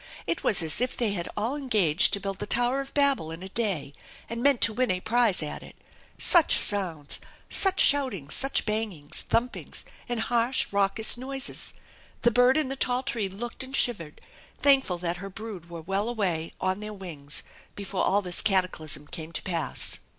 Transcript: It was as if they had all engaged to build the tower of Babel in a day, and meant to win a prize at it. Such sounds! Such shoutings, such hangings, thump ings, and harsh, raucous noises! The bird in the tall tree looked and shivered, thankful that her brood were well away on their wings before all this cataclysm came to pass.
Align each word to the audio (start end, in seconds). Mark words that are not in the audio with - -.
It 0.25 0.43
was 0.43 0.63
as 0.63 0.81
if 0.81 0.97
they 0.97 1.11
had 1.13 1.29
all 1.37 1.55
engaged 1.55 2.11
to 2.13 2.19
build 2.19 2.39
the 2.39 2.47
tower 2.47 2.81
of 2.81 2.91
Babel 2.95 3.29
in 3.29 3.43
a 3.43 3.49
day, 3.49 3.93
and 4.27 4.41
meant 4.41 4.59
to 4.61 4.73
win 4.73 4.89
a 4.89 4.99
prize 4.99 5.43
at 5.43 5.61
it. 5.61 5.75
Such 6.17 6.57
sounds! 6.57 7.19
Such 7.51 7.79
shoutings, 7.79 8.33
such 8.33 8.63
hangings, 8.65 9.21
thump 9.21 9.55
ings, 9.55 9.85
and 10.09 10.19
harsh, 10.21 10.65
raucous 10.71 11.17
noises! 11.17 11.75
The 12.23 12.31
bird 12.31 12.57
in 12.57 12.67
the 12.69 12.75
tall 12.75 13.03
tree 13.03 13.29
looked 13.29 13.63
and 13.63 13.75
shivered, 13.75 14.21
thankful 14.59 14.97
that 14.97 15.17
her 15.17 15.29
brood 15.29 15.69
were 15.69 15.81
well 15.81 16.09
away 16.09 16.53
on 16.59 16.79
their 16.79 16.93
wings 16.95 17.43
before 17.75 18.03
all 18.03 18.23
this 18.23 18.41
cataclysm 18.41 19.05
came 19.05 19.31
to 19.33 19.41
pass. 19.43 19.99